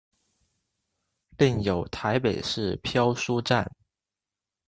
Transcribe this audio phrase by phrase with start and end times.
[1.37, 3.71] 另有台北市漂书站。